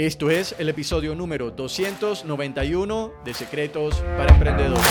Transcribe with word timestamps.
Esto 0.00 0.30
es 0.30 0.54
el 0.58 0.70
episodio 0.70 1.14
número 1.14 1.50
291 1.50 3.12
de 3.22 3.34
Secretos 3.34 4.02
para 4.16 4.32
Emprendedores. 4.32 4.82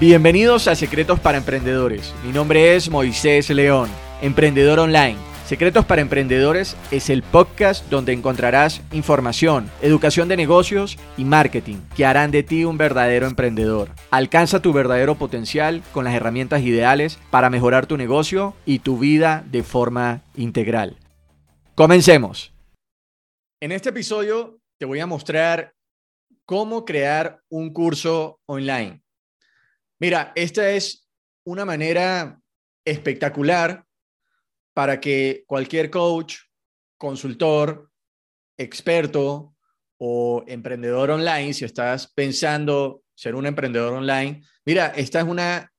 Bienvenidos 0.00 0.66
a 0.66 0.74
Secretos 0.74 1.20
para 1.20 1.36
Emprendedores. 1.36 2.14
Mi 2.24 2.32
nombre 2.32 2.76
es 2.76 2.88
Moisés 2.88 3.50
León, 3.50 3.90
emprendedor 4.22 4.78
online. 4.78 5.29
Secretos 5.50 5.84
para 5.84 6.00
Emprendedores 6.00 6.76
es 6.92 7.10
el 7.10 7.24
podcast 7.24 7.84
donde 7.90 8.12
encontrarás 8.12 8.82
información, 8.92 9.68
educación 9.82 10.28
de 10.28 10.36
negocios 10.36 10.96
y 11.16 11.24
marketing 11.24 11.78
que 11.96 12.06
harán 12.06 12.30
de 12.30 12.44
ti 12.44 12.64
un 12.64 12.78
verdadero 12.78 13.26
emprendedor. 13.26 13.90
Alcanza 14.12 14.62
tu 14.62 14.72
verdadero 14.72 15.16
potencial 15.16 15.82
con 15.92 16.04
las 16.04 16.14
herramientas 16.14 16.62
ideales 16.62 17.18
para 17.32 17.50
mejorar 17.50 17.86
tu 17.86 17.96
negocio 17.96 18.54
y 18.64 18.78
tu 18.78 18.96
vida 18.96 19.44
de 19.50 19.64
forma 19.64 20.22
integral. 20.36 20.98
Comencemos. 21.74 22.54
En 23.60 23.72
este 23.72 23.88
episodio 23.88 24.60
te 24.78 24.86
voy 24.86 25.00
a 25.00 25.06
mostrar 25.06 25.74
cómo 26.46 26.84
crear 26.84 27.42
un 27.48 27.72
curso 27.72 28.38
online. 28.46 29.02
Mira, 29.98 30.30
esta 30.36 30.70
es 30.70 31.08
una 31.44 31.64
manera 31.64 32.40
espectacular 32.84 33.84
para 34.74 35.00
que 35.00 35.44
cualquier 35.46 35.90
coach, 35.90 36.36
consultor, 36.96 37.90
experto 38.56 39.54
o 39.98 40.44
emprendedor 40.46 41.10
online, 41.10 41.52
si 41.54 41.64
estás 41.64 42.12
pensando 42.12 43.02
ser 43.14 43.34
un 43.34 43.46
emprendedor 43.46 43.92
online, 43.94 44.42
mira, 44.64 44.88
esta 44.96 45.20
es 45.20 45.26
una 45.26 45.70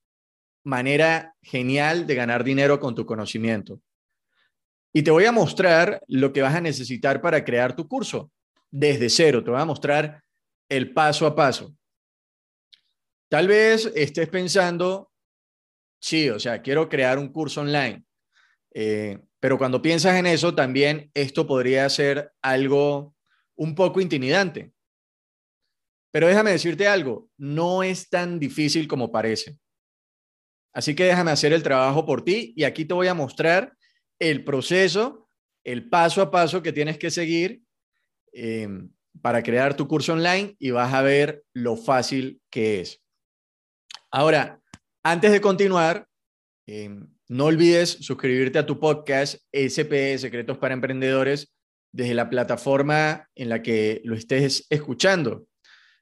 manera 0.64 1.36
genial 1.42 2.06
de 2.06 2.16
ganar 2.16 2.44
dinero 2.44 2.80
con 2.80 2.94
tu 2.94 3.06
conocimiento. 3.06 3.81
Y 4.94 5.03
te 5.03 5.12
voy 5.12 5.25
a 5.25 5.31
mostrar 5.31 6.03
lo 6.08 6.34
que 6.34 6.42
vas 6.42 6.56
a 6.56 6.62
necesitar 6.62 7.22
para 7.22 7.44
crear 7.44 7.75
tu 7.75 7.88
curso 7.88 8.31
desde 8.69 9.09
cero. 9.09 9.44
Te 9.44 9.52
voy 9.52 9.62
a 9.62 9.66
mostrar 9.66 10.23
el 10.69 10.94
paso 10.94 11.25
a 11.25 11.36
paso. 11.36 11.75
Tal 13.30 13.47
vez 13.47 13.92
estés 13.95 14.28
pensando, 14.28 15.12
sí, 16.00 16.30
o 16.30 16.39
sea, 16.39 16.62
quiero 16.62 16.89
crear 16.89 17.17
un 17.17 17.30
curso 17.30 17.62
online, 17.62 18.03
eh, 18.74 19.20
pero 19.40 19.58
cuando 19.58 19.82
piensas 19.82 20.16
en 20.18 20.28
eso, 20.28 20.56
también 20.56 21.12
esto 21.14 21.48
podría 21.48 21.90
ser 21.90 22.34
algo 22.42 23.16
un 23.56 23.76
poco 23.76 24.02
intimidante. 24.02 24.72
Pero 26.12 26.28
déjame 26.28 26.52
decirte 26.52 26.88
algo, 26.88 27.30
no 27.38 27.84
es 27.84 28.10
tan 28.10 28.40
difícil 28.40 28.88
como 28.88 29.12
parece. 29.12 29.58
Así 30.74 30.96
que 30.96 31.06
déjame 31.06 31.32
hacer 31.32 31.54
el 31.54 31.64
trabajo 31.64 32.06
por 32.06 32.24
ti 32.24 32.54
y 32.56 32.64
aquí 32.64 32.86
te 32.86 32.94
voy 32.94 33.08
a 33.08 33.14
mostrar 33.14 33.76
el 34.20 34.44
proceso, 34.44 35.28
el 35.64 35.90
paso 35.90 36.22
a 36.22 36.31
paso 36.31 36.62
que 36.62 36.74
tienes 36.74 36.98
que 36.98 37.12
seguir 37.12 37.64
eh, 38.34 38.68
para 39.22 39.44
crear 39.44 39.76
tu 39.76 39.88
curso 39.88 40.14
online 40.14 40.56
y 40.60 40.72
vas 40.72 40.94
a 40.94 41.02
ver 41.02 41.44
lo 41.54 41.76
fácil 41.76 42.42
que 42.50 42.81
es. 42.81 43.02
Ahora, 44.12 44.62
antes 45.04 45.31
de 45.31 45.42
continuar, 45.42 46.08
em, 46.68 47.08
no 47.31 47.46
olvides 47.46 47.92
suscribirte 47.92 48.59
a 48.59 48.66
tu 48.66 48.78
podcast 48.78 49.36
SP 49.56 50.19
Secretos 50.19 50.58
para 50.58 50.74
Emprendedores 50.74 51.56
desde 51.94 52.14
la 52.14 52.30
plataforma 52.30 53.30
en 53.36 53.47
la 53.47 53.62
que 53.62 54.02
lo 54.03 54.16
estés 54.16 54.68
escuchando. 54.69 55.46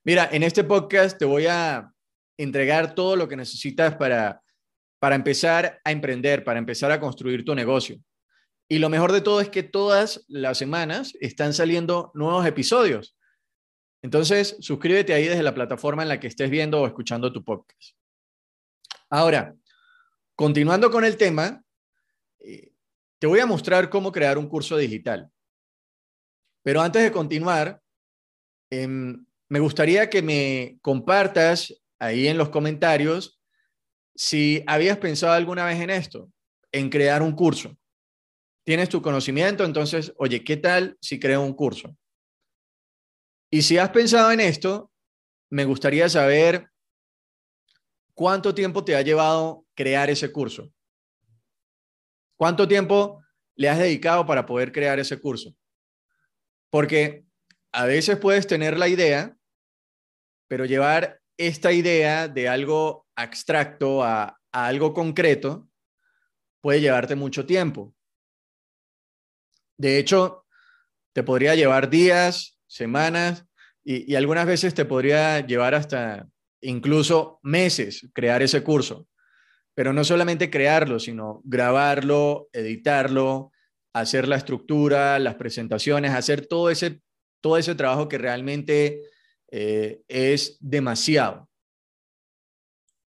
Mira, 0.03 0.27
en 0.31 0.41
este 0.41 0.63
podcast 0.63 1.19
te 1.19 1.25
voy 1.25 1.45
a 1.45 1.93
entregar 2.35 2.95
todo 2.95 3.15
lo 3.15 3.27
que 3.27 3.35
necesitas 3.35 3.95
para, 3.95 4.41
para 4.97 5.13
empezar 5.13 5.79
a 5.83 5.91
emprender, 5.91 6.43
para 6.43 6.57
empezar 6.57 6.91
a 6.91 6.99
construir 6.99 7.45
tu 7.45 7.53
negocio. 7.53 7.99
Y 8.67 8.79
lo 8.79 8.89
mejor 8.89 9.11
de 9.11 9.21
todo 9.21 9.39
es 9.39 9.49
que 9.49 9.61
todas 9.61 10.25
las 10.27 10.57
semanas 10.57 11.13
están 11.21 11.53
saliendo 11.53 12.09
nuevos 12.15 12.43
episodios. 12.47 13.15
Entonces, 14.01 14.57
suscríbete 14.61 15.13
ahí 15.13 15.27
desde 15.27 15.43
la 15.43 15.53
plataforma 15.53 16.01
en 16.01 16.09
la 16.09 16.19
que 16.19 16.25
estés 16.25 16.49
viendo 16.49 16.81
o 16.81 16.87
escuchando 16.87 17.31
tu 17.31 17.43
podcast. 17.43 17.95
Ahora, 19.11 19.53
continuando 20.39 20.89
con 20.89 21.03
el 21.03 21.17
tema, 21.17 21.61
eh, 22.39 22.71
te 23.19 23.27
voy 23.27 23.41
a 23.41 23.45
mostrar 23.45 23.89
cómo 23.89 24.09
crear 24.09 24.37
un 24.37 24.47
curso 24.47 24.77
digital. 24.77 25.29
Pero 26.63 26.79
antes 26.79 27.03
de 27.03 27.11
continuar, 27.11 27.81
em, 28.69 29.25
me 29.49 29.59
gustaría 29.59 30.09
que 30.09 30.21
me 30.21 30.79
compartas 30.81 31.83
ahí 31.99 32.29
en 32.29 32.37
los 32.37 32.47
comentarios 32.47 33.41
si 34.15 34.63
habías 34.65 34.97
pensado 34.97 35.33
alguna 35.33 35.65
vez 35.65 35.81
en 35.81 35.89
esto, 35.89 36.31
en 36.71 36.89
crear 36.89 37.21
un 37.21 37.33
curso. 37.33 37.77
Tienes 38.63 38.87
tu 38.87 39.01
conocimiento, 39.01 39.65
entonces, 39.65 40.13
oye, 40.15 40.45
¿qué 40.45 40.55
tal 40.55 40.97
si 41.01 41.19
creo 41.19 41.41
un 41.41 41.53
curso? 41.53 41.97
Y 43.51 43.63
si 43.63 43.77
has 43.77 43.89
pensado 43.89 44.31
en 44.31 44.39
esto, 44.39 44.89
me 45.49 45.65
gustaría 45.65 46.07
saber 46.07 46.71
¿cuánto 48.19 48.53
tiempo 48.53 48.83
te 48.83 48.97
ha 48.97 49.01
llevado 49.01 49.65
crear 49.73 50.09
ese 50.09 50.29
curso? 50.29 50.69
¿Cuánto 52.37 52.67
tiempo 52.67 53.23
le 53.55 53.69
has 53.69 53.79
dedicado 53.79 54.25
para 54.25 54.45
poder 54.45 54.73
crear 54.73 54.99
ese 54.99 55.21
curso? 55.21 55.55
Porque 56.69 57.23
a 57.71 57.85
veces 57.85 58.17
puedes 58.17 58.45
tener 58.45 58.77
la 58.77 58.89
idea, 58.89 59.37
pero 60.49 60.65
llevar 60.65 61.21
esta 61.37 61.71
idea 61.71 62.27
de 62.27 62.49
algo 62.49 63.07
abstracto 63.15 64.03
a, 64.03 64.37
algo 64.51 64.93
concreto 64.93 65.69
puede 66.59 66.81
llevarte 66.81 67.15
mucho 67.15 67.45
tiempo. 67.45 67.95
De 69.77 69.97
hecho, 69.97 70.45
te 71.13 71.23
podría 71.23 71.55
llevar 71.55 71.89
días, 71.89 72.59
semanas 72.67 73.45
y 73.81 74.13
algunas 74.15 74.45
veces 74.45 74.73
te 74.73 74.83
podría 74.83 75.39
llevar 75.39 75.73
hasta 75.73 76.27
incluso 76.61 77.39
meses 77.43 78.07
crear 78.13 78.41
ese 78.41 78.63
curso. 78.63 79.07
Pero 79.75 79.93
no 79.93 80.03
solamente 80.03 80.49
crearlo, 80.49 80.99
sino 80.99 81.41
grabarlo, 81.43 82.49
editarlo, 82.51 83.51
hacer 83.93 84.27
la 84.27 84.35
estructura, 84.35 85.19
las 85.19 85.35
presentaciones, 85.35 86.11
hacer 86.11 86.47
todo 86.47 86.69
ese, 86.69 87.01
todo 87.41 87.57
ese 87.57 87.75
trabajo 87.75 88.09
que 88.09 88.17
realmente 88.17 89.03
eh, 89.51 90.01
es 90.07 90.57
demasiado. 90.59 91.49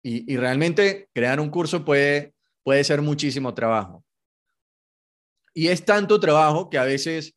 Y, 0.03 0.31
y, 0.31 0.37
realmente 0.37 1.09
crear 1.13 1.39
un 1.39 1.51
curso 1.51 1.85
puede, 1.85 2.33
puede 2.63 2.83
ser 2.83 3.01
muchísimo 3.01 3.53
trabajo. 3.53 4.03
Y 5.53 5.67
es 5.67 5.85
tanto 5.85 6.19
trabajo 6.19 6.69
que 6.69 6.79
a 6.79 6.85
veces 6.85 7.35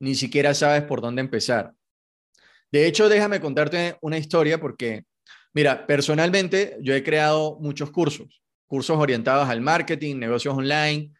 ni 0.00 0.14
siquiera 0.14 0.54
sabes 0.54 0.82
por 0.84 1.02
dónde 1.02 1.20
empezar. 1.20 1.74
De 2.72 2.86
hecho, 2.86 3.08
déjame 3.08 3.40
contarte 3.40 3.96
una 4.00 4.18
historia 4.18 4.60
porque 4.60 5.04
Mira, 5.56 5.86
personalmente 5.86 6.76
yo 6.82 6.94
he 6.94 7.02
creado 7.02 7.56
muchos 7.60 7.90
cursos, 7.90 8.42
cursos 8.66 8.98
orientados 8.98 9.48
al 9.48 9.62
marketing, 9.62 10.16
negocios 10.16 10.54
online, 10.54 11.14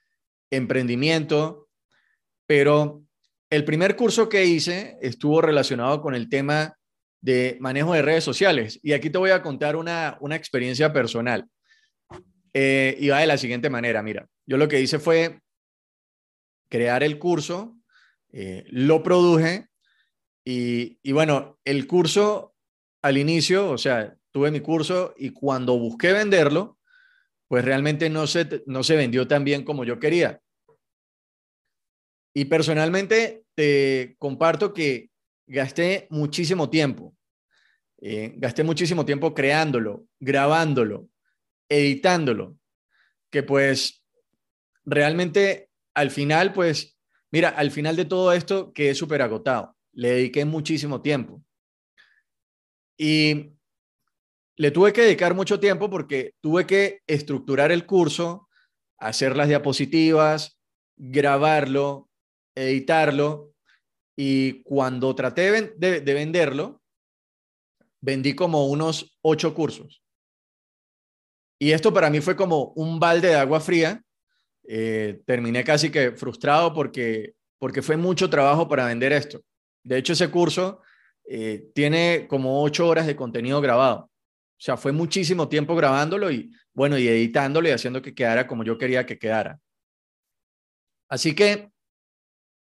emprendimiento, 0.51 1.71
pero 2.47 3.03
el 3.49 3.65
primer 3.65 3.97
curso 3.97 4.29
que 4.29 4.45
hice 4.45 4.99
estuvo 5.01 5.41
relacionado 5.41 6.03
con 6.03 6.15
el 6.15 6.29
tema 6.29 6.77
de 7.23 7.57
manejo 7.61 7.95
de 7.95 8.03
redes 8.03 8.25
sociales. 8.25 8.79
Y 8.83 8.93
aquí 8.93 9.09
te 9.09 9.17
voy 9.17 9.31
a 9.31 9.41
contar 9.41 9.75
una, 9.75 10.19
experiencia 10.33 10.93
personal. 10.93 11.49
Eh, 12.53 12.95
y 13.01 13.09
va 13.09 13.21
de 13.21 13.29
la 13.29 13.39
siguiente 13.39 13.71
manera, 13.71 14.03
mira, 14.03 14.29
yo 14.45 14.59
lo 14.59 14.69
que 14.69 14.83
hice 14.83 14.99
fue 14.99 15.41
crear 16.69 17.03
el 17.03 17.19
curso, 17.19 17.79
eh, 18.33 18.65
lo 18.69 19.03
produje 19.03 19.69
y, 20.45 20.99
y 21.03 21.13
bueno, 21.13 21.59
el 21.65 21.87
curso 21.87 22.53
al 23.01 23.17
inicio, 23.17 23.71
o 23.71 23.79
sea, 23.79 24.15
tuve 24.37 24.51
mi 24.51 24.61
curso 24.61 25.15
y 25.17 25.31
cuando 25.31 25.79
busqué 25.79 26.13
venderlo, 26.13 26.79
pues 27.49 27.65
realmente 27.65 28.11
no 28.11 28.27
se, 28.27 28.63
no 28.67 28.83
se 28.83 28.95
vendió 28.95 29.27
tan 29.27 29.45
bien 29.45 29.65
como 29.65 29.83
yo 29.83 29.99
quería. 29.99 30.43
Y 32.35 32.45
personalmente 32.45 33.47
te 33.55 34.15
comparto 34.19 34.75
que 34.75 35.09
gasté 35.47 36.07
muchísimo 36.11 36.69
tiempo. 36.69 37.17
Eh, 37.99 38.35
gasté 38.37 38.63
muchísimo 38.63 39.07
tiempo 39.07 39.33
creándolo, 39.33 40.07
grabándolo, 40.21 41.09
editándolo, 41.67 42.59
que 43.31 43.43
pues 43.43 44.05
realmente 44.85 45.71
al 45.95 46.11
final, 46.11 46.53
pues, 46.53 46.99
mira, 47.31 47.49
al 47.49 47.71
final 47.71 47.97
de 47.97 48.05
todo 48.05 48.35
esto 48.35 48.75
quedé 48.75 48.95
súper 48.95 49.23
agotado. 49.23 49.75
Le 49.95 50.11
dediqué 50.11 50.45
muchísimo 50.45 51.01
tiempo. 51.01 51.43
Y 52.99 53.56
le 54.57 54.71
tuve 54.71 54.93
que 54.93 55.03
dedicar 55.03 55.35
mucho 55.35 55.61
tiempo 55.61 55.91
porque 55.91 56.35
tuve 56.41 56.67
que 56.67 57.03
estructurar 57.07 57.71
el 57.73 57.87
curso, 57.87 58.49
hacer 58.99 59.37
las 59.37 59.49
diapositivas, 59.49 60.59
grabarlo, 60.97 62.09
editarlo. 62.55 63.53
Y 64.17 64.63
cuando 64.63 65.15
traté 65.15 65.75
de, 65.77 66.01
venderlo, 66.01 66.81
vendí 68.01 68.35
como 68.35 68.67
unos 68.67 69.19
ocho 69.21 69.55
cursos. 69.55 70.03
Y 71.59 71.73
esto 71.73 71.93
para 71.93 72.09
mí 72.09 72.21
fue 72.21 72.35
como 72.35 72.73
un 72.77 72.99
balde 72.99 73.29
de 73.29 73.35
agua 73.35 73.61
fría. 73.61 74.03
Eh, 74.69 75.21
terminé 75.27 75.65
casi 75.65 75.91
que 75.91 76.13
frustrado 76.13 76.73
porque, 76.73 77.35
porque 77.59 77.83
fue 77.83 77.99
mucho 77.99 78.31
trabajo 78.31 78.69
para 78.69 78.87
vender 78.87 79.13
esto. 79.13 79.43
De 79.85 79.99
hecho, 79.99 80.15
ese 80.15 80.31
curso 80.31 80.81
eh, 81.29 81.71
tiene 81.75 82.27
como 82.27 82.63
ocho 82.63 82.89
horas 82.89 83.07
de 83.07 83.17
contenido 83.17 83.61
grabado. 83.61 84.11
O 84.59 84.61
sea, 84.61 84.77
fue 84.77 84.93
muchísimo 84.93 85.49
tiempo 85.49 85.77
grabándolo 85.77 86.31
y, 86.31 86.51
bueno, 86.73 86.97
y 86.97 87.07
editándolo 87.07 87.69
y 87.69 87.73
haciendo 87.73 88.01
que 88.01 88.15
quedara 88.15 88.47
como 88.47 88.65
yo 88.65 88.79
quería 88.79 89.05
que 89.05 89.19
quedara. 89.19 89.61
Así 91.09 91.35
que, 91.35 91.71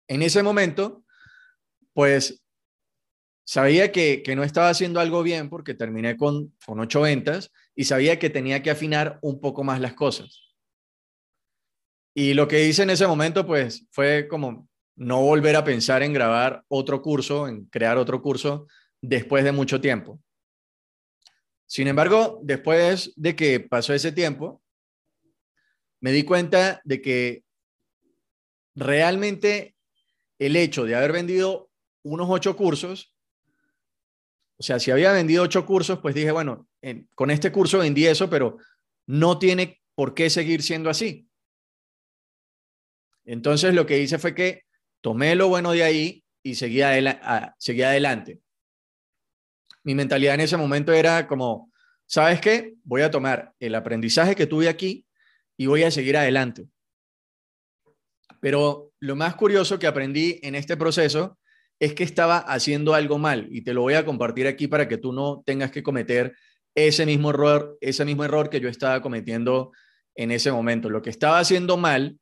en 0.08 0.22
ese 0.22 0.42
momento, 0.42 1.04
pues, 1.92 2.42
sabía 3.44 3.92
que, 3.92 4.22
no 4.34 4.42
estaba 4.42 4.70
haciendo 4.70 5.00
algo 5.00 5.22
bien 5.22 5.50
porque 5.50 5.74
terminé 5.74 6.16
con, 6.16 6.54
con 6.64 6.80
ocho 6.80 7.02
ventas 7.02 7.52
y 7.74 7.84
sabía 7.84 8.18
que 8.18 8.30
tenía 8.30 8.62
que 8.62 8.70
afinar 8.70 9.18
un 9.20 9.40
poco 9.40 9.62
más 9.62 9.80
las 9.80 9.94
cosas. 9.94 10.54
Y 12.14 12.34
lo 12.34 12.48
que 12.48 12.66
hice 12.66 12.82
en 12.82 12.90
ese 12.90 13.06
momento, 13.06 13.46
pues, 13.46 13.86
fue 13.90 14.28
como 14.28 14.68
no 14.96 15.22
volver 15.22 15.56
a 15.56 15.64
pensar 15.64 16.02
en 16.02 16.12
grabar 16.12 16.64
otro 16.68 17.02
curso, 17.02 17.48
en 17.48 17.66
crear 17.66 17.96
otro 17.98 18.22
curso 18.22 18.66
después 19.00 19.44
de 19.44 19.52
mucho 19.52 19.80
tiempo. 19.80 20.20
Sin 21.66 21.88
embargo, 21.88 22.40
después 22.42 23.12
de 23.16 23.34
que 23.34 23.60
pasó 23.60 23.94
ese 23.94 24.12
tiempo, 24.12 24.62
me 26.00 26.12
di 26.12 26.24
cuenta 26.24 26.80
de 26.84 27.00
que 27.00 27.44
realmente 28.74 29.74
el 30.38 30.56
hecho 30.56 30.84
de 30.84 30.96
haber 30.96 31.12
vendido 31.12 31.70
unos 32.02 32.28
ocho 32.28 32.56
cursos, 32.56 33.14
o 34.58 34.62
sea, 34.62 34.78
si 34.78 34.90
había 34.90 35.12
vendido 35.12 35.42
ocho 35.42 35.64
cursos, 35.64 36.00
pues 36.00 36.14
dije, 36.14 36.30
bueno, 36.30 36.68
con 37.14 37.30
este 37.30 37.50
curso 37.50 37.78
vendí 37.78 38.06
eso, 38.06 38.28
pero 38.28 38.58
no 39.06 39.38
tiene 39.38 39.80
por 39.94 40.14
qué 40.14 40.30
seguir 40.30 40.62
siendo 40.62 40.90
así. 40.90 41.28
Entonces 43.24 43.74
lo 43.74 43.86
que 43.86 44.00
hice 44.00 44.18
fue 44.18 44.34
que 44.34 44.64
tomé 45.00 45.34
lo 45.36 45.48
bueno 45.48 45.72
de 45.72 45.84
ahí 45.84 46.24
y 46.42 46.56
seguí, 46.56 46.80
seguí 47.58 47.82
adelante 47.82 48.40
mi 49.84 49.94
mentalidad 49.94 50.34
en 50.34 50.40
ese 50.40 50.56
momento 50.56 50.92
era 50.92 51.26
como, 51.26 51.70
¿sabes 52.06 52.40
qué? 52.40 52.74
Voy 52.84 53.02
a 53.02 53.10
tomar 53.10 53.52
el 53.58 53.74
aprendizaje 53.74 54.34
que 54.34 54.46
tuve 54.46 54.68
aquí 54.68 55.06
y 55.56 55.66
voy 55.66 55.82
a 55.82 55.90
seguir 55.90 56.16
adelante. 56.16 56.66
Pero 58.40 58.92
lo 59.00 59.16
más 59.16 59.34
curioso 59.36 59.78
que 59.78 59.86
aprendí 59.86 60.40
en 60.42 60.54
este 60.54 60.76
proceso 60.76 61.38
es 61.78 61.94
que 61.94 62.04
estaba 62.04 62.38
haciendo 62.38 62.94
algo 62.94 63.18
mal 63.18 63.48
y 63.50 63.62
te 63.62 63.74
lo 63.74 63.82
voy 63.82 63.94
a 63.94 64.04
compartir 64.04 64.46
aquí 64.46 64.68
para 64.68 64.88
que 64.88 64.98
tú 64.98 65.12
no 65.12 65.42
tengas 65.44 65.70
que 65.70 65.82
cometer 65.82 66.34
ese 66.74 67.06
mismo 67.06 67.30
error, 67.30 67.76
ese 67.80 68.04
mismo 68.04 68.24
error 68.24 68.50
que 68.50 68.60
yo 68.60 68.68
estaba 68.68 69.02
cometiendo 69.02 69.72
en 70.14 70.30
ese 70.30 70.52
momento. 70.52 70.90
Lo 70.90 71.02
que 71.02 71.10
estaba 71.10 71.38
haciendo 71.38 71.76
mal 71.76 72.18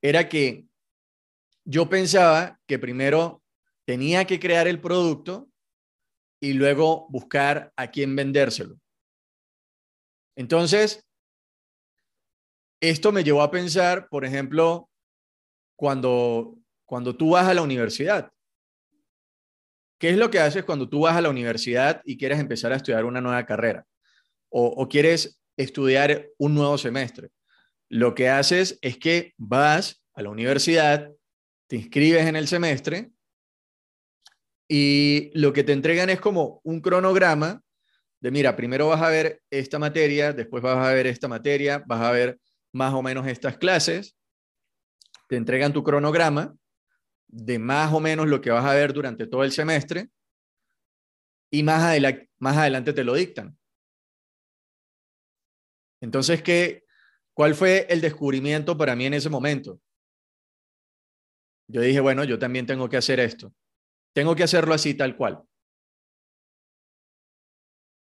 era 0.00 0.28
que 0.28 0.64
yo 1.64 1.88
pensaba 1.88 2.60
que 2.66 2.78
primero 2.78 3.42
tenía 3.84 4.26
que 4.26 4.40
crear 4.40 4.68
el 4.68 4.80
producto 4.80 5.48
y 6.44 6.52
luego 6.52 7.06
buscar 7.08 7.72
a 7.74 7.90
quién 7.90 8.14
vendérselo. 8.14 8.78
Entonces, 10.36 11.02
esto 12.82 13.12
me 13.12 13.24
llevó 13.24 13.40
a 13.40 13.50
pensar, 13.50 14.08
por 14.10 14.26
ejemplo, 14.26 14.90
cuando, 15.74 16.58
cuando 16.84 17.16
tú 17.16 17.30
vas 17.30 17.48
a 17.48 17.54
la 17.54 17.62
universidad. 17.62 18.30
¿Qué 19.98 20.10
es 20.10 20.18
lo 20.18 20.30
que 20.30 20.38
haces 20.38 20.64
cuando 20.64 20.86
tú 20.86 21.00
vas 21.00 21.16
a 21.16 21.22
la 21.22 21.30
universidad 21.30 22.02
y 22.04 22.18
quieres 22.18 22.38
empezar 22.38 22.74
a 22.74 22.76
estudiar 22.76 23.06
una 23.06 23.22
nueva 23.22 23.46
carrera? 23.46 23.86
O, 24.50 24.66
o 24.66 24.86
quieres 24.86 25.40
estudiar 25.56 26.28
un 26.36 26.54
nuevo 26.54 26.76
semestre. 26.76 27.30
Lo 27.88 28.14
que 28.14 28.28
haces 28.28 28.78
es 28.82 28.98
que 28.98 29.32
vas 29.38 30.04
a 30.12 30.20
la 30.20 30.28
universidad, 30.28 31.10
te 31.68 31.76
inscribes 31.76 32.26
en 32.26 32.36
el 32.36 32.48
semestre 32.48 33.13
y 34.68 35.30
lo 35.34 35.52
que 35.52 35.64
te 35.64 35.72
entregan 35.72 36.10
es 36.10 36.20
como 36.20 36.60
un 36.64 36.80
cronograma 36.80 37.62
de, 38.20 38.30
mira, 38.30 38.56
primero 38.56 38.88
vas 38.88 39.02
a 39.02 39.10
ver 39.10 39.42
esta 39.50 39.78
materia, 39.78 40.32
después 40.32 40.62
vas 40.62 40.78
a 40.78 40.92
ver 40.92 41.06
esta 41.06 41.28
materia, 41.28 41.84
vas 41.86 42.00
a 42.00 42.10
ver 42.10 42.40
más 42.72 42.94
o 42.94 43.02
menos 43.02 43.26
estas 43.26 43.58
clases, 43.58 44.16
te 45.28 45.36
entregan 45.36 45.72
tu 45.72 45.82
cronograma 45.82 46.56
de 47.28 47.58
más 47.58 47.92
o 47.92 48.00
menos 48.00 48.26
lo 48.28 48.40
que 48.40 48.50
vas 48.50 48.64
a 48.64 48.74
ver 48.74 48.92
durante 48.92 49.26
todo 49.26 49.44
el 49.44 49.52
semestre 49.52 50.08
y 51.50 51.62
más, 51.62 51.98
más 52.38 52.56
adelante 52.56 52.92
te 52.92 53.04
lo 53.04 53.14
dictan. 53.14 53.56
Entonces, 56.00 56.42
¿qué, 56.42 56.84
¿cuál 57.32 57.54
fue 57.54 57.86
el 57.88 58.00
descubrimiento 58.00 58.76
para 58.76 58.96
mí 58.96 59.06
en 59.06 59.14
ese 59.14 59.30
momento? 59.30 59.80
Yo 61.66 61.80
dije, 61.80 62.00
bueno, 62.00 62.24
yo 62.24 62.38
también 62.38 62.66
tengo 62.66 62.88
que 62.88 62.96
hacer 62.96 63.20
esto. 63.20 63.54
Tengo 64.14 64.34
que 64.34 64.44
hacerlo 64.44 64.72
así 64.72 64.94
tal 64.94 65.16
cual. 65.16 65.44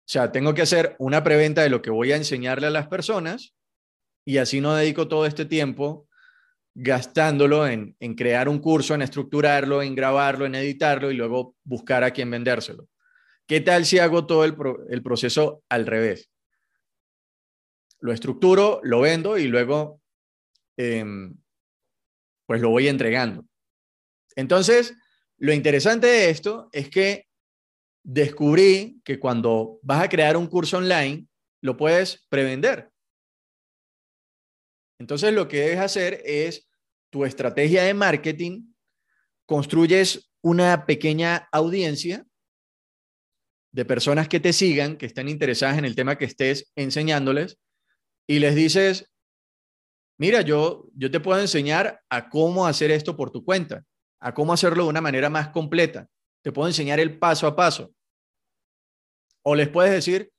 O 0.04 0.06
sea, 0.06 0.30
tengo 0.30 0.52
que 0.52 0.62
hacer 0.62 0.96
una 0.98 1.24
preventa 1.24 1.62
de 1.62 1.70
lo 1.70 1.80
que 1.80 1.90
voy 1.90 2.12
a 2.12 2.16
enseñarle 2.16 2.66
a 2.66 2.70
las 2.70 2.88
personas 2.88 3.54
y 4.26 4.36
así 4.36 4.60
no 4.60 4.74
dedico 4.74 5.08
todo 5.08 5.24
este 5.24 5.46
tiempo 5.46 6.06
gastándolo 6.74 7.66
en, 7.66 7.96
crear 8.16 8.48
un 8.48 8.58
curso, 8.58 8.94
en 8.94 9.02
estructurarlo, 9.02 9.80
en 9.80 9.94
grabarlo, 9.94 10.44
en 10.44 10.56
editarlo 10.56 11.10
y 11.10 11.14
luego 11.14 11.56
buscar 11.64 12.04
a 12.04 12.10
quién 12.10 12.30
vendérselo. 12.30 12.88
¿Qué 13.46 13.60
tal 13.60 13.86
si 13.86 13.98
hago 13.98 14.26
todo 14.26 14.44
el, 14.44 15.02
proceso 15.02 15.62
al 15.68 15.86
revés? 15.86 16.30
Lo 18.00 18.12
estructuro, 18.12 18.80
lo 18.82 19.00
vendo 19.00 19.38
y 19.38 19.46
luego 19.46 20.00
em, 20.76 21.36
pues 22.46 22.60
lo 22.60 22.70
voy 22.70 22.88
entregando. 22.88 23.46
Entonces, 24.36 24.94
lo 25.44 25.52
interesante 25.52 26.06
de 26.06 26.30
esto 26.30 26.70
es 26.72 26.88
que 26.88 27.28
descubrí 28.02 29.02
que 29.04 29.20
cuando 29.20 29.78
vas 29.82 30.02
a 30.02 30.08
crear 30.08 30.38
un 30.38 30.46
curso 30.46 30.78
online, 30.78 31.26
lo 31.60 31.76
puedes 31.76 32.24
prevender. 32.30 32.90
Entonces 34.98 35.34
lo 35.34 35.46
que 35.46 35.60
debes 35.60 35.80
hacer 35.80 36.22
es 36.24 36.66
tu 37.10 37.26
estrategia 37.26 37.82
de 37.82 37.92
marketing, 37.92 38.72
construyes 39.44 40.32
una 40.42 40.86
pequeña 40.86 41.46
audiencia 41.52 42.24
de 43.70 43.84
personas 43.84 44.30
que 44.30 44.40
te 44.40 44.54
sigan, 44.54 44.96
que 44.96 45.04
estén 45.04 45.28
interesadas 45.28 45.76
en 45.76 45.84
el 45.84 45.94
tema 45.94 46.16
que 46.16 46.24
estés 46.24 46.72
enseñándoles, 46.74 47.58
y 48.26 48.38
les 48.38 48.54
dices, 48.54 49.12
mira, 50.18 50.40
yo, 50.40 50.88
yo 50.94 51.10
te 51.10 51.20
puedo 51.20 51.38
enseñar 51.38 52.00
a 52.08 52.30
cómo 52.30 52.66
hacer 52.66 52.90
esto 52.90 53.14
por 53.14 53.30
tu 53.30 53.44
cuenta 53.44 53.84
a 54.24 54.32
cómo 54.32 54.54
hacerlo 54.54 54.84
de 54.84 54.88
una 54.88 55.02
manera 55.02 55.28
más 55.28 55.50
completa. 55.50 56.08
Te 56.40 56.50
puedo 56.50 56.66
enseñar 56.66 56.98
el 56.98 57.18
paso 57.18 57.46
a 57.46 57.54
paso. 57.54 57.94
O 59.42 59.54
les 59.54 59.68
puedes 59.68 59.92
decir, 59.92 60.32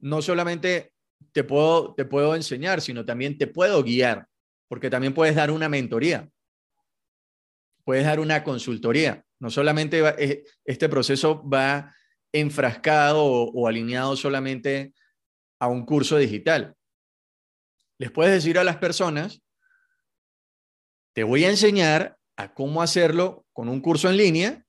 no 0.00 0.20
solamente 0.20 0.92
te 1.32 1.42
puedo, 1.42 1.94
te 1.94 2.04
puedo 2.04 2.34
enseñar, 2.34 2.82
sino 2.82 3.06
también 3.06 3.38
te 3.38 3.46
puedo 3.46 3.82
guiar, 3.82 4.28
porque 4.68 4.90
también 4.90 5.14
puedes 5.14 5.34
dar 5.34 5.50
una 5.50 5.66
mentoría, 5.66 6.28
puedes 7.84 8.04
dar 8.04 8.20
una 8.20 8.44
consultoría. 8.44 9.24
No 9.40 9.48
solamente 9.48 10.02
eh, 10.18 10.44
este 10.66 10.86
proceso 10.90 11.42
va 11.48 11.94
enfrascado 12.32 13.24
o, 13.24 13.50
o 13.50 13.66
alineado 13.66 14.14
solamente 14.14 14.92
a 15.58 15.68
un 15.68 15.86
curso 15.86 16.18
digital. 16.18 16.76
Les 17.98 18.10
puedes 18.10 18.34
decir 18.34 18.58
a 18.58 18.64
las 18.64 18.76
personas, 18.76 19.40
te 21.14 21.24
voy 21.24 21.46
a 21.46 21.48
enseñar 21.48 22.15
a 22.36 22.52
cómo 22.54 22.82
hacerlo 22.82 23.46
con 23.52 23.68
un 23.68 23.80
curso 23.80 24.08
en 24.08 24.16
línea 24.16 24.66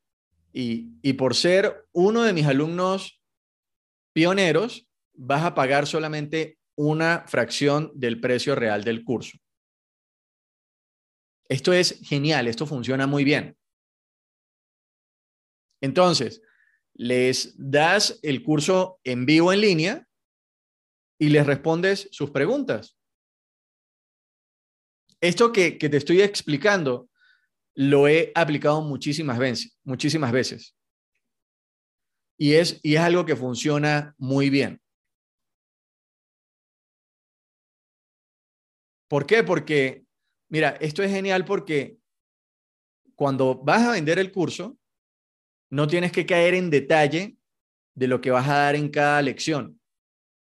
y, 0.54 1.14
por 1.14 1.36
ser 1.36 1.88
uno 1.92 2.24
de 2.24 2.34
mis 2.34 2.46
alumnos 2.46 3.22
pioneros, 4.14 4.88
vas 5.14 5.44
a 5.44 5.54
pagar 5.54 5.86
solamente 5.86 6.58
una 6.76 7.26
fracción 7.28 7.92
del 7.94 8.20
precio 8.20 8.56
real 8.56 8.84
del 8.84 9.04
curso. 9.04 9.38
Esto 11.50 11.74
es 11.74 12.00
genial, 12.04 12.48
esto 12.48 12.66
funciona 12.66 13.06
muy 13.08 13.24
bien. 13.24 13.58
Entonces, 15.82 16.42
les 16.94 17.54
das 17.58 18.20
el 18.24 18.44
curso 18.44 19.00
en 19.04 19.26
vivo 19.26 19.54
en 19.54 19.62
línea 19.62 20.08
y 21.20 21.30
les 21.30 21.46
respondes 21.46 22.10
sus 22.12 22.32
preguntas. 22.32 22.98
Esto 25.22 25.52
que, 25.52 25.72
te 25.72 25.98
estoy 25.98 26.22
explicando 26.22 27.10
lo 27.78 28.08
he 28.08 28.32
aplicado 28.34 28.82
muchísimas 28.82 29.38
veces, 29.38 29.78
muchísimas 29.84 30.32
veces. 30.32 30.76
Y 32.36 32.54
es, 32.54 32.80
y 32.82 32.96
es 32.96 33.02
algo 33.02 33.24
que 33.24 33.36
funciona 33.36 34.16
muy 34.18 34.50
bien. 34.50 34.82
¿Por 39.08 39.28
qué? 39.28 39.44
Porque, 39.44 40.06
mira, 40.50 40.70
esto 40.82 41.04
es 41.04 41.12
genial 41.12 41.46
porque 41.46 42.00
cuando 43.16 43.54
vas 43.64 43.84
a 43.84 43.92
vender 43.92 44.18
el 44.18 44.32
curso, 44.32 44.76
no 45.70 45.88
tienes 45.88 46.12
que 46.12 46.26
caer 46.26 46.56
en 46.56 46.72
detalle 46.72 47.38
de 47.94 48.08
lo 48.08 48.22
que 48.22 48.32
vas 48.32 48.50
a 48.50 48.58
dar 48.58 48.76
en 48.76 48.90
cada 48.90 49.22
lección. 49.22 49.80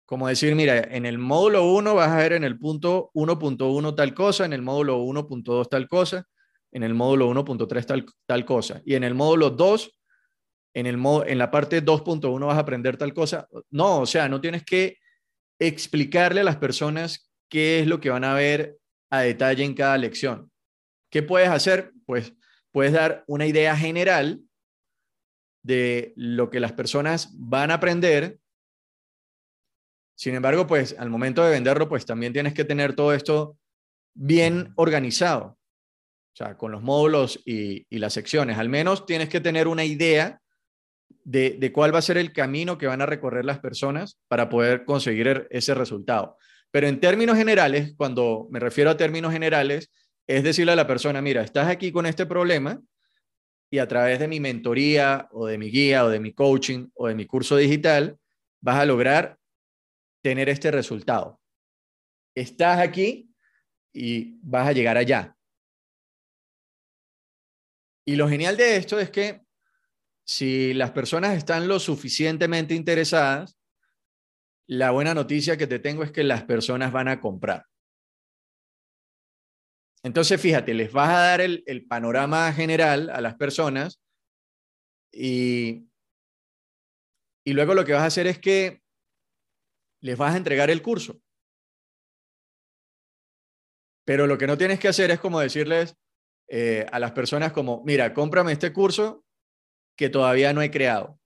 Como 0.07 0.29
decir, 0.29 0.55
mira, 0.55 0.79
en 0.79 1.05
el 1.05 1.19
módulo 1.19 1.65
1 1.73 1.97
vas 1.97 2.11
a 2.11 2.19
ver 2.19 2.35
en 2.35 2.45
el 2.45 2.61
punto 2.61 3.11
1.1 3.13 3.97
tal 3.97 4.15
cosa, 4.15 4.45
en 4.45 4.53
el 4.53 4.63
módulo 4.63 4.99
1.2 5.01 5.69
tal 5.69 5.89
cosa, 5.89 6.29
en 6.75 6.83
el 6.83 6.93
módulo 6.93 7.31
1.3 7.31 7.87
tal, 7.87 8.05
tal 8.27 8.45
cosa. 8.45 8.83
Y 8.85 8.95
en 8.97 9.05
el 9.05 9.15
módulo 9.15 9.51
2, 9.51 9.99
en, 10.75 10.87
el 10.87 11.01
en 11.27 11.39
la 11.39 11.51
parte 11.51 11.83
2.1 11.83 12.47
vas 12.47 12.57
a 12.57 12.61
aprender 12.61 12.97
tal 12.97 13.15
cosa. 13.15 13.49
No, 13.71 14.01
o 14.01 14.07
sea, 14.07 14.29
no 14.29 14.41
tienes 14.41 14.65
que 14.65 14.99
explicarle 15.61 16.41
a 16.41 16.45
las 16.45 16.57
personas 16.57 17.31
qué 17.49 17.79
es 17.79 17.87
lo 17.87 18.01
que 18.01 18.11
van 18.11 18.25
a 18.25 18.35
ver 18.35 18.77
a 19.09 19.21
detalle 19.21 19.65
en 19.65 19.75
cada 19.75 19.97
lección. 19.97 20.51
¿Qué 21.11 21.23
puedes 21.23 21.49
hacer? 21.49 21.93
Pues 22.07 22.35
puedes 22.73 22.93
dar 22.93 23.23
una 23.29 23.47
idea 23.47 23.77
general 23.77 24.41
de 25.63 26.13
lo 26.17 26.51
que 26.51 26.59
las 26.59 26.73
personas 26.73 27.31
van 27.35 27.71
a 27.71 27.75
aprender. 27.75 28.41
Sin 30.17 30.35
embargo, 30.35 30.67
pues 30.67 30.97
al 30.99 31.09
momento 31.09 31.45
de 31.45 31.53
venderlo, 31.53 31.89
pues 31.89 32.05
también 32.05 32.33
tienes 32.33 32.53
que 32.53 32.65
tener 32.65 32.97
todo 32.97 33.15
esto 33.15 33.57
bien 34.13 34.73
organizado. 34.75 35.57
O 36.35 36.37
sea, 36.37 36.57
con 36.57 36.73
los 36.73 36.83
módulos 36.83 37.41
y, 37.45 37.87
las 37.91 38.13
secciones. 38.13 38.59
Al 38.59 38.69
menos 38.69 39.07
tienes 39.07 39.29
que 39.29 39.41
tener 39.41 39.69
una 39.69 39.85
idea 39.85 40.41
de, 41.23 41.57
de, 41.61 41.73
cuál 41.73 41.95
va 41.95 42.01
a 42.01 42.03
ser 42.03 42.19
el 42.19 42.33
camino 42.33 42.77
que 42.77 42.89
van 42.89 43.01
a 43.01 43.07
recorrer 43.07 43.45
las 43.45 43.61
personas 43.61 44.19
para 44.27 44.49
poder 44.49 44.85
conseguir 44.85 45.47
ese 45.51 45.75
resultado. 45.75 46.37
Pero 46.73 46.89
en 46.89 46.99
términos 46.99 47.37
generales, 47.37 47.95
cuando 47.97 48.49
me 48.51 48.59
refiero 48.59 48.91
a 48.91 48.97
términos 48.97 49.33
generales, 49.33 49.93
es 50.27 50.43
decirle 50.43 50.73
a 50.73 50.77
la 50.77 50.89
persona, 50.89 51.23
mira, 51.23 51.43
estás 51.43 51.69
aquí 51.69 51.93
con 51.93 52.05
este 52.05 52.27
problema 52.27 52.83
y 53.71 53.79
a 53.79 53.87
través 53.87 54.19
de 54.19 54.27
mi 54.27 54.41
mentoría 54.41 55.29
o 55.31 55.47
de 55.47 55.57
mi 55.57 55.71
guía 55.71 56.05
o 56.05 56.09
de 56.09 56.19
mi 56.19 56.33
coaching 56.33 56.89
o 56.95 57.07
de 57.07 57.15
mi 57.15 57.27
curso 57.27 57.57
digital, 57.57 58.19
vas 58.61 58.81
a 58.81 58.87
lograr 58.87 59.39
tener 60.23 60.49
este 60.49 60.71
resultado. 60.71 61.41
Estás 62.35 62.81
aquí 62.81 63.31
y 63.93 64.39
vas 64.43 64.69
a 64.69 64.73
llegar 64.73 64.97
allá. 64.97 65.34
Y 68.07 68.17
lo 68.17 68.29
genial 68.29 68.57
de 68.57 68.77
esto 68.77 69.01
es 69.01 69.11
que 69.11 69.43
si 70.27 70.75
las 70.75 70.91
personas 70.91 71.37
están 71.37 71.69
lo 71.69 71.79
suficientemente 71.79 72.75
interesadas, 72.75 73.59
la 74.67 74.91
buena 74.91 75.15
noticia 75.15 75.57
que 75.57 75.67
te 75.67 75.79
tengo 75.79 76.03
es 76.03 76.11
que 76.11 76.25
las 76.25 76.45
personas 76.45 76.93
van 76.93 77.09
a 77.09 77.21
comprar. 77.21 77.67
Entonces, 80.03 80.41
fíjate, 80.41 80.75
les 80.75 80.93
vas 80.93 81.09
a 81.09 81.19
dar 81.19 81.41
el, 81.41 81.87
panorama 81.89 82.53
general 82.53 83.09
a 83.09 83.23
las 83.23 83.37
personas 83.37 84.03
y, 85.11 85.89
y 87.45 87.53
luego 87.53 87.75
lo 87.75 87.85
que 87.85 87.95
vas 87.95 88.03
a 88.03 88.07
hacer 88.07 88.27
es 88.27 88.39
que 88.39 88.83
les 90.01 90.19
vas 90.19 90.35
a 90.35 90.37
entregar 90.37 90.71
el 90.71 90.83
curso. 90.83 91.21
Pero 94.05 94.27
lo 94.27 94.37
que 94.37 94.47
no 94.47 94.59
tienes 94.59 94.79
que 94.79 94.89
hacer 94.89 95.11
es 95.11 95.21
como 95.21 95.41
decirles 95.41 95.97
eh, 96.57 96.87
a 96.93 97.01
las 97.01 97.11
personas 97.11 97.53
como, 97.53 97.83
mira, 97.85 98.15
cómprame 98.15 98.53
este 98.53 98.73
curso 98.73 99.25
que 99.99 100.09
todavía 100.09 100.53
no 100.53 100.63
he 100.63 100.71
creado. 100.71 101.19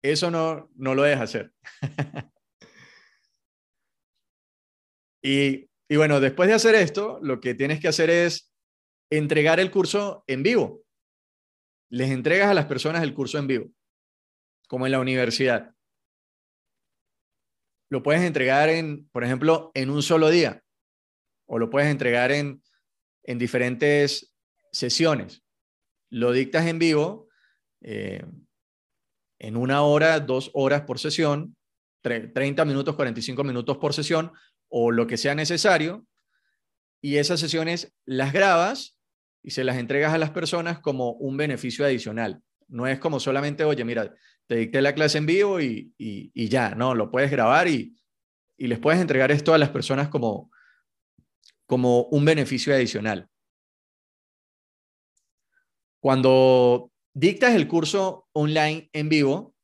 Eso 0.00 0.30
no, 0.30 0.70
no 0.76 0.94
lo 0.94 1.02
dejas 1.02 1.22
hacer. 1.22 1.52
y, 5.24 5.68
y 5.88 5.96
bueno, 5.96 6.20
después 6.20 6.48
de 6.48 6.54
hacer 6.54 6.76
esto, 6.76 7.18
lo 7.20 7.40
que 7.40 7.56
tienes 7.56 7.80
que 7.80 7.88
hacer 7.88 8.08
es 8.10 8.54
entregar 9.10 9.58
el 9.58 9.72
curso 9.72 10.22
en 10.28 10.44
vivo. 10.44 10.84
Les 11.90 12.12
entregas 12.12 12.48
a 12.48 12.54
las 12.54 12.66
personas 12.66 13.02
el 13.02 13.12
curso 13.12 13.38
en 13.38 13.48
vivo, 13.48 13.72
como 14.68 14.86
en 14.86 14.92
la 14.92 15.00
universidad. 15.00 15.74
Lo 17.90 18.04
puedes 18.04 18.22
entregar 18.22 18.68
en, 18.68 19.08
por 19.08 19.24
ejemplo, 19.24 19.72
en 19.74 19.90
un 19.90 20.04
solo 20.04 20.30
día, 20.30 20.62
o 21.48 21.58
lo 21.58 21.70
puedes 21.70 21.90
entregar 21.90 22.30
en, 22.30 22.62
en 23.26 23.38
diferentes 23.38 24.32
sesiones. 24.72 25.42
Lo 26.10 26.32
dictas 26.32 26.66
en 26.66 26.78
vivo, 26.78 27.28
eh, 27.82 28.24
en 29.38 29.56
una 29.56 29.82
hora, 29.82 30.20
dos 30.20 30.50
horas 30.54 30.82
por 30.82 30.98
sesión, 30.98 31.56
30 32.02 32.64
minutos, 32.64 32.94
45 32.94 33.42
minutos 33.42 33.78
por 33.78 33.92
sesión 33.92 34.32
o 34.68 34.92
lo 34.92 35.06
que 35.06 35.16
sea 35.16 35.34
necesario. 35.34 36.06
Y 37.02 37.16
esas 37.16 37.40
sesiones 37.40 37.92
las 38.04 38.32
grabas 38.32 38.96
y 39.42 39.50
se 39.50 39.64
las 39.64 39.76
entregas 39.76 40.14
a 40.14 40.18
las 40.18 40.30
personas 40.30 40.78
como 40.78 41.12
un 41.12 41.36
beneficio 41.36 41.84
adicional. 41.84 42.42
No 42.68 42.86
es 42.86 42.98
como 42.98 43.20
solamente, 43.20 43.64
oye, 43.64 43.84
mira, 43.84 44.14
te 44.46 44.56
dicté 44.56 44.80
la 44.80 44.94
clase 44.94 45.18
en 45.18 45.26
vivo 45.26 45.60
y, 45.60 45.92
ya, 46.34 46.74
no, 46.74 46.94
lo 46.94 47.10
puedes 47.10 47.30
grabar 47.30 47.68
y, 47.68 47.96
y 48.56 48.68
les 48.68 48.78
puedes 48.78 49.00
entregar 49.00 49.30
esto 49.32 49.52
a 49.52 49.58
las 49.58 49.70
personas 49.70 50.08
como, 50.08 50.50
como 51.66 52.04
un 52.04 52.24
beneficio 52.24 52.74
adicional. 52.74 53.28
Cuando 56.00 56.92
dictas 57.14 57.54
el 57.54 57.66
curso 57.66 58.28
online 58.32 58.88
en 58.92 59.08
vivo, 59.08 59.54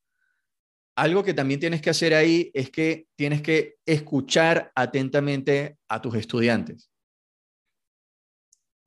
algo 0.97 1.23
que 1.23 1.35
también 1.35 1.61
tienes 1.61 1.81
que 1.81 1.91
hacer 1.91 2.15
ahí 2.15 2.51
es 2.53 2.71
que 2.71 3.07
tienes 3.17 3.43
que 3.43 3.77
escuchar 3.87 4.73
atentamente 4.75 5.79
a 5.89 6.03
tus 6.03 6.15
estudiantes. 6.17 6.91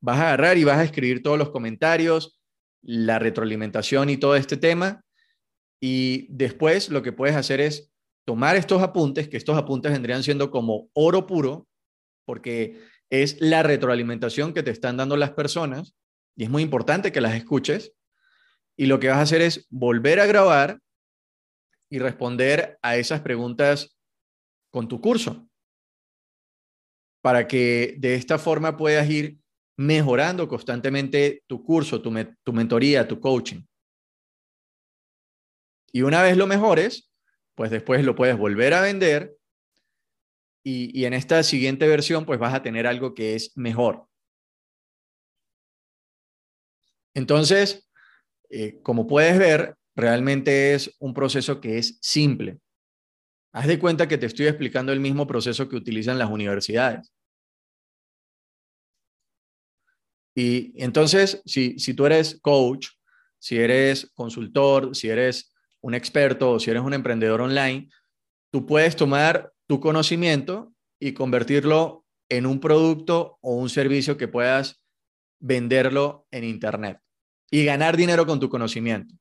Vas 0.00 0.18
a 0.18 0.28
agarrar 0.28 0.58
y 0.58 0.64
vas 0.64 0.78
a 0.78 0.84
escribir 0.84 1.22
todos 1.22 1.38
los 1.38 1.50
comentarios, 1.50 2.40
la 2.82 3.18
retroalimentación 3.18 4.10
y 4.10 4.18
todo 4.18 4.36
este 4.36 4.56
tema. 4.56 5.02
Y 5.80 6.28
después 6.30 6.90
lo 6.90 7.02
que 7.02 7.12
puedes 7.12 7.34
hacer 7.34 7.60
es 7.60 7.92
tomar 8.24 8.56
estos 8.56 8.82
apuntes, 8.82 9.28
que 9.28 9.36
estos 9.36 9.56
apuntes 9.56 9.92
vendrían 9.92 10.22
siendo 10.22 10.50
como 10.50 10.88
oro 10.94 11.26
puro, 11.26 11.66
porque 12.24 12.80
es 13.10 13.40
la 13.40 13.62
retroalimentación 13.62 14.52
que 14.52 14.62
te 14.62 14.70
están 14.70 14.96
dando 14.96 15.16
las 15.16 15.32
personas 15.32 15.94
y 16.36 16.44
es 16.44 16.50
muy 16.50 16.62
importante 16.62 17.12
que 17.12 17.20
las 17.20 17.34
escuches 17.34 17.92
y 18.76 18.86
lo 18.86 19.00
que 19.00 19.08
vas 19.08 19.18
a 19.18 19.22
hacer 19.22 19.42
es 19.42 19.66
volver 19.70 20.20
a 20.20 20.26
grabar 20.26 20.80
y 21.88 21.98
responder 21.98 22.78
a 22.82 22.96
esas 22.96 23.20
preguntas 23.20 23.96
con 24.70 24.88
tu 24.88 25.00
curso, 25.00 25.48
para 27.22 27.46
que 27.46 27.94
de 27.98 28.14
esta 28.14 28.38
forma 28.38 28.76
puedas 28.76 29.08
ir 29.08 29.38
mejorando 29.78 30.48
constantemente 30.48 31.42
tu 31.46 31.62
curso, 31.64 32.02
tu, 32.02 32.12
tu 32.42 32.52
mentoría, 32.52 33.06
tu 33.06 33.20
coaching. 33.20 33.62
Y 35.92 36.02
una 36.02 36.22
vez 36.22 36.36
lo 36.36 36.46
mejores, 36.46 37.10
pues 37.54 37.70
después 37.70 38.04
lo 38.04 38.14
puedes 38.14 38.36
volver 38.36 38.74
a 38.74 38.82
vender 38.82 39.35
y, 40.68 41.04
en 41.04 41.14
esta 41.14 41.44
siguiente 41.44 41.86
versión 41.86 42.26
pues 42.26 42.40
vas 42.40 42.52
a 42.52 42.62
tener 42.62 42.88
algo 42.88 43.14
que 43.14 43.36
es 43.36 43.56
mejor. 43.56 44.08
Entonces, 47.14 47.88
eh, 48.50 48.80
como 48.82 49.06
puedes 49.06 49.38
ver, 49.38 49.76
realmente 49.94 50.74
es 50.74 50.96
un 50.98 51.14
proceso 51.14 51.60
que 51.60 51.78
es 51.78 51.98
simple. 52.02 52.58
Haz 53.52 53.68
de 53.68 53.78
cuenta 53.78 54.08
que 54.08 54.18
te 54.18 54.26
estoy 54.26 54.46
explicando 54.46 54.92
el 54.92 54.98
mismo 54.98 55.26
proceso 55.28 55.68
que 55.68 55.76
utilizan 55.76 56.18
las 56.18 56.30
universidades. 56.30 57.12
Y 60.34 60.74
entonces, 60.82 61.42
si, 61.46 61.78
si 61.78 61.94
tú 61.94 62.06
eres 62.06 62.40
coach, 62.42 62.88
si 63.38 63.56
eres 63.56 64.10
consultor, 64.14 64.96
si 64.96 65.08
eres 65.10 65.54
un 65.80 65.94
experto 65.94 66.50
o 66.50 66.58
si 66.58 66.70
eres 66.70 66.82
un 66.82 66.92
emprendedor 66.92 67.40
online, 67.40 67.88
tú 68.50 68.66
puedes 68.66 68.96
tomar 68.96 69.52
tu 69.66 69.80
conocimiento 69.80 70.72
y 71.00 71.12
convertirlo 71.12 72.04
en 72.28 72.46
un 72.46 72.60
producto 72.60 73.38
o 73.40 73.54
un 73.54 73.68
servicio 73.68 74.16
que 74.16 74.28
puedas 74.28 74.82
venderlo 75.38 76.26
en 76.30 76.44
Internet 76.44 77.00
y 77.50 77.64
ganar 77.64 77.96
dinero 77.96 78.26
con 78.26 78.40
tu 78.40 78.48
conocimiento. 78.48 79.14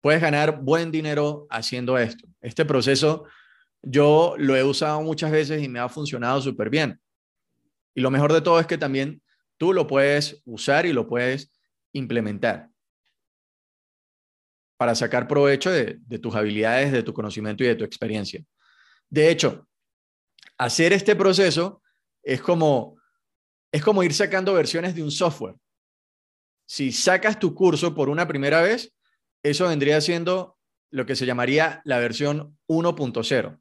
Puedes 0.00 0.20
ganar 0.20 0.60
buen 0.62 0.90
dinero 0.90 1.46
haciendo 1.50 1.96
esto. 1.96 2.26
Este 2.40 2.64
proceso 2.64 3.24
yo 3.82 4.34
lo 4.38 4.56
he 4.56 4.64
usado 4.64 5.00
muchas 5.02 5.30
veces 5.30 5.62
y 5.62 5.68
me 5.68 5.78
ha 5.78 5.88
funcionado 5.88 6.40
súper 6.40 6.70
bien. 6.70 7.00
Y 7.94 8.00
lo 8.00 8.10
mejor 8.10 8.32
de 8.32 8.40
todo 8.40 8.58
es 8.58 8.66
que 8.66 8.78
también 8.78 9.22
tú 9.58 9.72
lo 9.72 9.86
puedes 9.86 10.42
usar 10.44 10.86
y 10.86 10.92
lo 10.92 11.06
puedes 11.06 11.52
implementar. 11.92 12.68
para 14.76 14.96
sacar 14.96 15.28
provecho 15.28 15.70
de, 15.70 16.00
tus 16.20 16.34
habilidades, 16.34 16.90
de 16.90 17.04
tu 17.04 17.14
conocimiento 17.14 17.62
y 17.62 17.68
de 17.68 17.76
tu 17.76 17.84
experiencia. 17.84 18.44
De 19.12 19.30
hecho, 19.30 19.68
hacer 20.56 20.94
este 20.94 21.14
proceso 21.14 21.82
es 22.22 22.40
como, 22.40 22.96
es 23.70 23.84
como 23.84 24.02
ir 24.02 24.14
sacando 24.14 24.54
versiones 24.54 24.94
de 24.94 25.02
un 25.02 25.10
software. 25.10 25.54
Si 26.66 26.92
sacas 26.92 27.38
tu 27.38 27.54
curso 27.54 27.94
por 27.94 28.08
una 28.08 28.26
primera 28.26 28.62
vez, 28.62 28.94
eso 29.42 29.68
vendría 29.68 30.00
siendo 30.00 30.56
lo 30.90 31.04
que 31.04 31.14
se 31.14 31.26
llamaría 31.26 31.82
la 31.84 31.98
versión 31.98 32.58
1.0, 32.68 33.60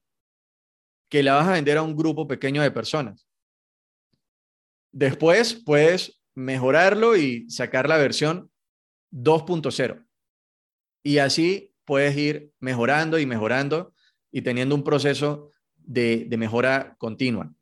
que 1.09 1.21
la 1.21 1.33
vas 1.33 1.49
a 1.49 1.53
vender 1.53 1.77
a 1.77 1.81
un 1.81 1.97
grupo 1.97 2.29
pequeño 2.29 2.61
de 2.61 2.71
personas. 2.71 3.27
Después 4.93 5.61
puedes 5.65 6.21
mejorarlo 6.33 7.17
y 7.17 7.49
sacar 7.49 7.89
la 7.89 7.97
versión 7.97 8.49
2.0. 9.11 10.07
Y 11.03 11.17
así 11.17 11.75
puedes 11.83 12.15
ir 12.15 12.53
mejorando 12.61 13.19
y 13.19 13.25
mejorando 13.25 13.93
y 14.31 14.41
teniendo 14.41 14.75
un 14.75 14.83
proceso 14.83 15.51
de, 15.75 16.27
mejora 16.37 16.95
continua. 16.97 17.53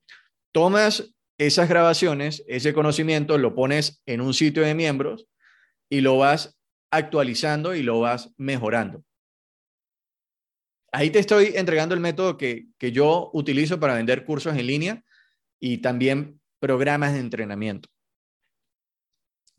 Tomas 0.51 1.13
esas 1.37 1.69
grabaciones, 1.69 2.43
ese 2.47 2.73
conocimiento, 2.73 3.37
lo 3.37 3.55
pones 3.55 4.01
en 4.05 4.21
un 4.21 4.33
sitio 4.33 4.63
de 4.63 4.75
miembros 4.75 5.27
y 5.89 6.01
lo 6.01 6.17
vas 6.17 6.59
actualizando 6.91 7.75
y 7.75 7.83
lo 7.83 7.99
vas 7.99 8.33
mejorando. 8.37 9.03
Ahí 10.91 11.11
te 11.11 11.19
estoy 11.19 11.53
entregando 11.55 11.93
el 11.93 12.01
método 12.01 12.37
que, 12.37 12.67
que 12.77 12.91
yo 12.91 13.29
utilizo 13.33 13.79
para 13.79 13.93
vender 13.93 14.25
cursos 14.25 14.57
en 14.57 14.67
línea 14.67 15.03
y 15.59 15.79
también 15.79 16.41
programas 16.59 17.13
de 17.13 17.19
entrenamiento. 17.19 17.89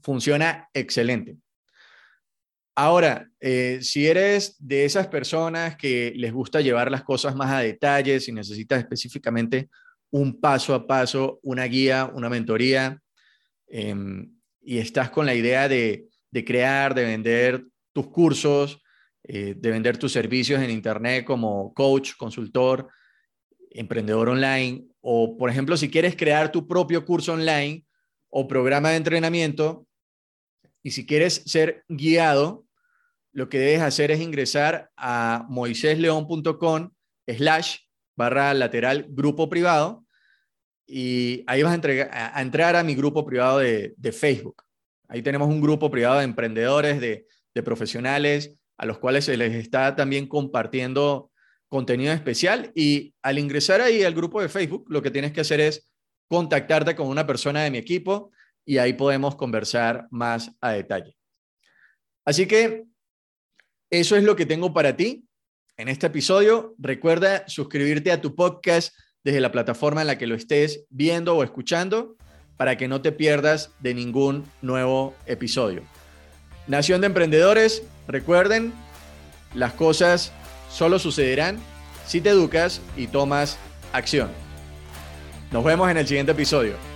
Funciona 0.02 0.68
excelente. 0.74 1.36
Ahora, 2.82 3.28
eh, 3.40 3.80
si 3.82 4.06
eres 4.06 4.56
de 4.58 4.86
esas 4.86 5.06
personas 5.08 5.76
que 5.76 6.14
les 6.16 6.32
gusta 6.32 6.62
llevar 6.62 6.90
las 6.90 7.04
cosas 7.04 7.36
más 7.36 7.52
a 7.52 7.58
detalle, 7.58 8.20
si 8.20 8.32
necesitas 8.32 8.78
específicamente 8.78 9.68
un 10.10 10.40
paso 10.40 10.72
a 10.72 10.86
paso, 10.86 11.40
una 11.42 11.64
guía, 11.64 12.10
una 12.14 12.30
mentoría, 12.30 12.98
em, 13.68 14.32
y 14.62 14.78
estás 14.78 15.10
con 15.10 15.26
la 15.26 15.34
idea 15.34 15.68
de, 15.68 16.08
crear, 16.46 16.94
de 16.94 17.04
vender 17.04 17.66
tus 17.92 18.06
cursos, 18.06 18.80
eh, 19.24 19.54
de 19.58 19.70
vender 19.70 19.98
tus 19.98 20.12
servicios 20.12 20.62
en 20.62 20.70
Internet 20.70 21.26
como 21.26 21.74
coach, 21.74 22.12
consultor, 22.16 22.88
emprendedor 23.72 24.30
online, 24.30 24.86
o 25.02 25.36
por 25.36 25.50
ejemplo, 25.50 25.76
si 25.76 25.90
quieres 25.90 26.16
crear 26.16 26.50
tu 26.50 26.66
propio 26.66 27.04
curso 27.04 27.34
online 27.34 27.84
o 28.30 28.48
programa 28.48 28.88
de 28.88 28.96
entrenamiento, 28.96 29.86
y 30.82 30.92
si 30.92 31.04
quieres 31.04 31.42
ser 31.44 31.84
guiado, 31.86 32.64
lo 33.32 33.48
que 33.48 33.58
debes 33.58 33.82
hacer 33.82 34.10
es 34.10 34.20
ingresar 34.20 34.90
a 34.96 35.46
moisésleón.com 35.48 36.90
slash 37.26 37.76
barra 38.16 38.52
lateral 38.54 39.06
grupo 39.08 39.48
privado 39.48 40.04
y 40.86 41.44
ahí 41.46 41.62
vas 41.62 41.78
a, 41.78 42.40
entrar 42.42 42.76
a 42.76 42.82
mi 42.82 42.94
grupo 42.94 43.24
privado 43.24 43.58
de, 43.58 44.12
Facebook. 44.12 44.64
Ahí 45.08 45.22
tenemos 45.22 45.48
un 45.48 45.60
grupo 45.60 45.90
privado 45.90 46.18
de 46.18 46.24
emprendedores, 46.24 47.00
de, 47.00 47.26
de 47.54 47.62
profesionales, 47.62 48.56
a 48.76 48.86
los 48.86 48.98
cuales 48.98 49.24
se 49.24 49.36
les 49.36 49.54
está 49.54 49.94
también 49.94 50.26
compartiendo 50.26 51.30
contenido 51.68 52.12
especial 52.12 52.72
y 52.74 53.14
al 53.22 53.38
ingresar 53.38 53.80
ahí 53.80 54.02
al 54.02 54.14
grupo 54.14 54.42
de 54.42 54.48
Facebook, 54.48 54.86
lo 54.88 55.00
que 55.00 55.12
tienes 55.12 55.32
que 55.32 55.42
hacer 55.42 55.60
es 55.60 55.92
contactarte 56.28 56.96
con 56.96 57.06
una 57.06 57.26
persona 57.26 57.62
de 57.62 57.70
mi 57.70 57.78
equipo 57.78 58.32
y 58.64 58.78
ahí 58.78 58.92
podemos 58.92 59.36
conversar 59.36 60.08
más 60.10 60.50
a 60.60 60.72
detalle. 60.72 61.16
Así 62.24 62.46
que 62.46 62.89
eso 63.90 64.16
es 64.16 64.22
lo 64.22 64.36
que 64.36 64.46
tengo 64.46 64.72
para 64.72 64.96
ti 64.96 65.24
en 65.76 65.88
este 65.88 66.06
episodio. 66.06 66.74
Recuerda 66.78 67.44
suscribirte 67.48 68.12
a 68.12 68.20
tu 68.20 68.34
podcast 68.34 68.94
desde 69.24 69.40
la 69.40 69.52
plataforma 69.52 70.00
en 70.00 70.06
la 70.06 70.16
que 70.16 70.26
lo 70.26 70.34
estés 70.34 70.84
viendo 70.90 71.36
o 71.36 71.42
escuchando 71.42 72.16
para 72.56 72.76
que 72.76 72.88
no 72.88 73.02
te 73.02 73.10
pierdas 73.10 73.72
de 73.80 73.94
ningún 73.94 74.44
nuevo 74.62 75.14
episodio. 75.26 75.82
Nación 76.68 77.00
de 77.00 77.08
Emprendedores, 77.08 77.82
recuerden, 78.06 78.72
las 79.54 79.72
cosas 79.72 80.32
solo 80.70 80.98
sucederán 80.98 81.58
si 82.06 82.20
te 82.20 82.30
educas 82.30 82.80
y 82.96 83.08
tomas 83.08 83.58
acción. 83.92 84.30
Nos 85.50 85.64
vemos 85.64 85.90
en 85.90 85.96
el 85.96 86.06
siguiente 86.06 86.32
episodio. 86.32 86.89